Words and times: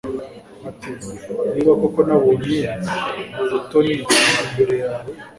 ati 0.69 0.91
niba 1.53 1.71
koko 1.81 1.99
nabonye 2.07 2.59
ubutoni 3.43 3.93
imbere 4.47 4.75
yawe 4.83 5.09